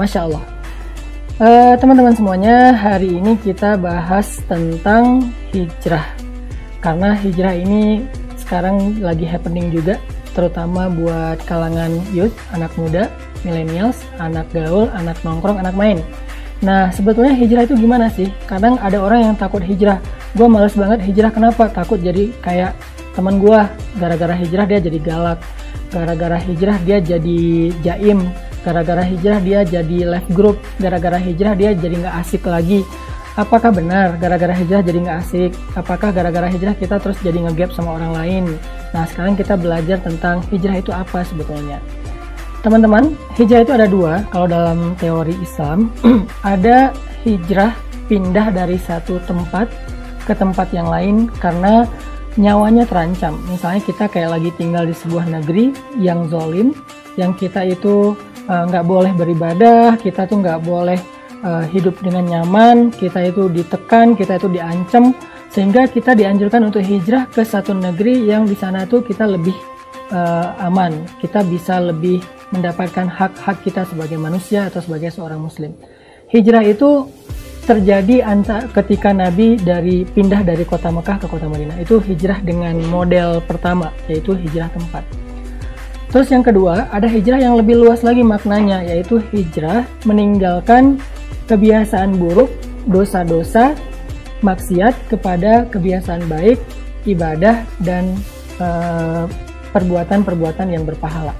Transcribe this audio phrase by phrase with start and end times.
[0.00, 0.44] Masya Allah.
[1.36, 6.08] Uh, teman-teman semuanya, hari ini kita bahas tentang hijrah.
[6.80, 8.08] Karena hijrah ini
[8.40, 10.00] sekarang lagi happening juga,
[10.32, 13.12] terutama buat kalangan youth, anak muda,
[13.44, 16.00] millennials, anak gaul, anak nongkrong, anak main.
[16.64, 18.28] Nah, sebetulnya hijrah itu gimana sih?
[18.48, 20.00] Kadang ada orang yang takut hijrah.
[20.32, 21.68] Gue males banget hijrah, kenapa?
[21.72, 22.72] Takut jadi kayak
[23.16, 23.60] teman gue,
[24.00, 25.40] gara-gara hijrah dia jadi galak.
[25.92, 28.28] Gara-gara hijrah dia jadi jaim.
[28.60, 30.60] Gara-gara hijrah dia jadi left group.
[30.76, 32.84] Gara-gara hijrah dia jadi nggak asik lagi
[33.38, 35.52] apakah benar gara-gara hijrah jadi nggak asik?
[35.72, 38.44] Apakah gara-gara hijrah kita terus jadi ngegap sama orang lain?
[38.92, 41.78] Nah, sekarang kita belajar tentang hijrah itu apa sebetulnya.
[42.60, 44.20] Teman-teman, hijrah itu ada dua.
[44.28, 45.88] Kalau dalam teori Islam,
[46.44, 46.92] ada
[47.24, 47.72] hijrah
[48.10, 49.70] pindah dari satu tempat
[50.28, 51.88] ke tempat yang lain karena
[52.36, 53.40] nyawanya terancam.
[53.48, 56.76] Misalnya kita kayak lagi tinggal di sebuah negeri yang zolim,
[57.16, 58.12] yang kita itu
[58.50, 60.98] nggak uh, boleh beribadah, kita tuh nggak boleh
[61.46, 65.14] uh, hidup dengan nyaman, kita itu ditekan, kita itu diancam,
[65.54, 69.54] sehingga kita dianjurkan untuk hijrah ke satu negeri yang di sana tuh kita lebih
[70.10, 72.18] uh, aman, kita bisa lebih
[72.50, 75.70] mendapatkan hak-hak kita sebagai manusia atau sebagai seorang muslim.
[76.30, 77.06] Hijrah itu
[77.70, 81.78] terjadi antara ketika Nabi dari pindah dari kota Mekah ke kota Madinah.
[81.78, 85.06] Itu hijrah dengan model pertama, yaitu hijrah tempat.
[86.10, 90.98] Terus yang kedua, ada hijrah yang lebih luas lagi maknanya, yaitu hijrah meninggalkan
[91.46, 92.50] kebiasaan buruk,
[92.90, 93.78] dosa-dosa,
[94.42, 96.58] maksiat kepada kebiasaan baik,
[97.06, 98.18] ibadah, dan
[98.58, 99.24] eh,
[99.70, 101.30] perbuatan-perbuatan yang berpahala.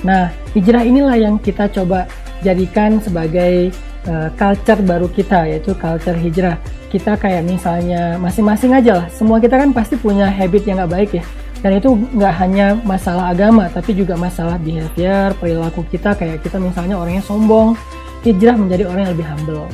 [0.00, 2.08] Nah, hijrah inilah yang kita coba
[2.44, 3.72] jadikan sebagai
[4.08, 6.56] uh, culture baru kita, yaitu culture hijrah.
[6.92, 11.10] Kita kayak misalnya masing-masing aja lah, semua kita kan pasti punya habit yang nggak baik
[11.20, 11.24] ya.
[11.64, 16.12] Dan itu nggak hanya masalah agama, tapi juga masalah behavior, perilaku kita.
[16.14, 17.74] Kayak kita misalnya orangnya sombong,
[18.22, 19.66] hijrah menjadi orang yang lebih humble.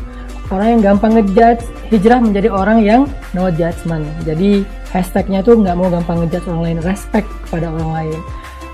[0.53, 3.01] Orang yang gampang ngejudge, hijrah menjadi orang yang
[3.33, 4.05] no judgment.
[4.29, 8.19] Jadi hashtagnya tuh nggak mau gampang ngejudge orang lain, respect kepada orang lain.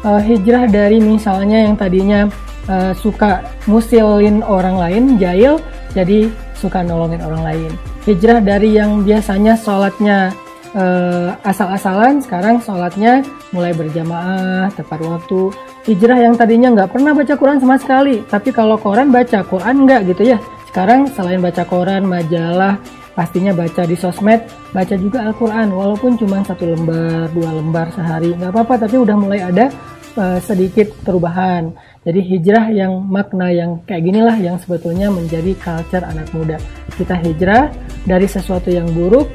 [0.06, 2.30] Uh, hijrah dari misalnya yang tadinya
[2.70, 5.58] uh, suka musilin orang lain, jahil,
[5.94, 7.70] jadi suka nolongin orang lain.
[8.06, 10.34] Hijrah dari yang biasanya sholatnya
[10.74, 13.22] uh, asal-asalan, sekarang sholatnya
[13.54, 15.52] mulai berjamaah, tepat waktu,
[15.88, 20.00] hijrah yang tadinya nggak pernah baca Quran sama sekali, tapi kalau koran baca, Quran nggak
[20.12, 20.38] gitu ya.
[20.68, 22.76] Sekarang selain baca koran, majalah,
[23.16, 28.52] pastinya baca di sosmed, baca juga Al-Quran, walaupun cuma satu lembar, dua lembar sehari, nggak
[28.52, 29.72] apa-apa, tapi udah mulai ada
[30.20, 31.72] uh, sedikit perubahan.
[32.06, 36.56] Jadi hijrah yang makna yang kayak ginilah yang sebetulnya menjadi culture anak muda.
[36.94, 37.68] Kita hijrah
[38.06, 39.28] dari sesuatu yang buruk,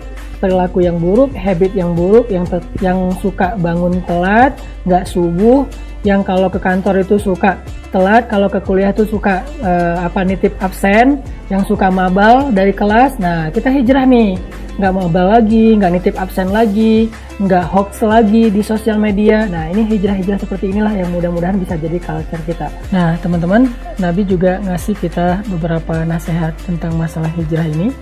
[0.43, 2.43] perilaku yang buruk, habit yang buruk, yang
[2.83, 4.51] yang suka bangun telat,
[4.83, 5.63] nggak subuh,
[6.03, 7.55] yang kalau ke kantor itu suka
[7.95, 13.15] telat, kalau ke kuliah itu suka uh, apa nitip absen, yang suka mabal dari kelas.
[13.23, 14.35] Nah, kita hijrah nih.
[14.73, 17.05] Nggak mabal lagi, nggak nitip absen lagi,
[17.37, 19.45] nggak hoax lagi di sosial media.
[19.45, 22.73] Nah, ini hijrah-hijrah seperti inilah yang mudah-mudahan bisa jadi culture kita.
[22.89, 23.69] Nah, teman-teman,
[24.01, 27.93] Nabi juga ngasih kita beberapa nasihat tentang masalah hijrah ini.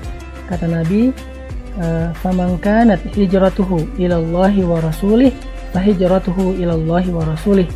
[0.47, 1.11] Kata Nabi,
[1.79, 5.31] eh, "Famangkanat hijratuhu ilallahi wa rasulih,
[5.71, 7.69] fa hijratuhu ilallahi wa rasulih."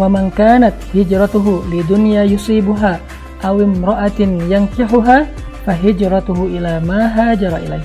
[0.00, 2.96] wa man kanat hijratuhu lidunya yusibuha
[3.44, 5.28] aw imra'atin yankihuha
[5.66, 7.84] fa hijratuhu ila ma hajara ilaih.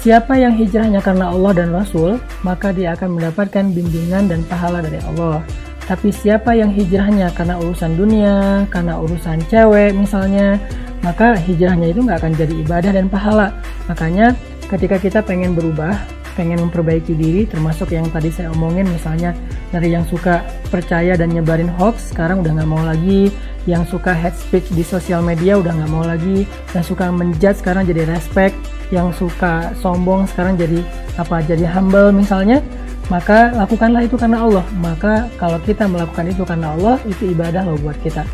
[0.00, 4.96] Siapa yang hijrahnya karena Allah dan Rasul, maka dia akan mendapatkan bimbingan dan pahala dari
[5.04, 5.44] Allah.
[5.84, 10.56] Tapi siapa yang hijrahnya karena urusan dunia, karena urusan cewek misalnya,
[11.04, 13.52] maka hijrahnya itu nggak akan jadi ibadah dan pahala.
[13.92, 14.32] Makanya
[14.70, 15.98] ketika kita pengen berubah,
[16.38, 19.34] pengen memperbaiki diri termasuk yang tadi saya omongin misalnya
[19.74, 23.34] dari yang suka percaya dan nyebarin hoax sekarang udah nggak mau lagi.
[23.68, 26.48] Yang suka head speech di sosial media udah nggak mau lagi.
[26.72, 28.56] Yang suka menjudge sekarang jadi respect.
[28.88, 30.80] Yang suka sombong sekarang jadi
[31.20, 32.64] apa jadi humble misalnya.
[33.12, 34.64] Maka lakukanlah itu karena Allah.
[34.80, 38.24] Maka kalau kita melakukan itu karena Allah itu ibadah loh buat kita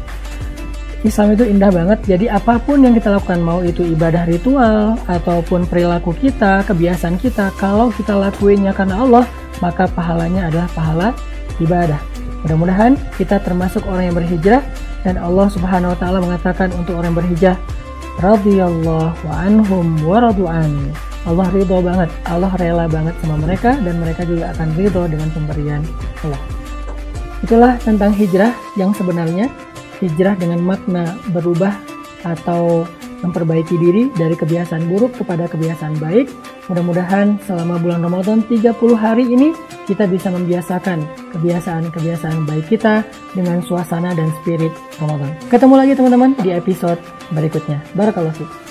[1.06, 1.98] Islam itu indah banget.
[2.04, 7.54] Jadi apa pun yang kita lakukan, mau itu ibadah ritual ataupun perilaku kita, kebiasaan kita,
[7.56, 9.24] kalau kita lakuinnya karena Allah,
[9.62, 11.08] maka pahalanya adalah pahala
[11.62, 11.98] ibadah.
[12.44, 14.62] Mudah-mudahan kita termasuk orang yang berhijrah
[15.02, 17.56] dan Allah Subhanahu wa taala mengatakan untuk orang yang berhijrah,
[18.20, 20.72] radhiyallahu anhum wa radu'an.
[21.26, 25.82] Allah ridho banget, Allah rela banget sama mereka dan mereka juga akan ridho dengan pemberian
[26.22, 26.42] Allah.
[27.42, 29.50] Itulah tentang hijrah yang sebenarnya
[30.02, 31.74] hijrah dengan makna berubah
[32.26, 32.84] atau
[33.24, 36.28] memperbaiki diri dari kebiasaan buruk kepada kebiasaan baik
[36.66, 39.54] Mudah-mudahan selama bulan Ramadan 30 hari ini
[39.86, 43.06] kita bisa membiasakan kebiasaan-kebiasaan baik kita
[43.38, 45.30] dengan suasana dan spirit Ramadan.
[45.46, 46.98] Ketemu lagi teman-teman di episode
[47.30, 47.78] berikutnya.
[47.94, 48.65] Barakallahu fiik.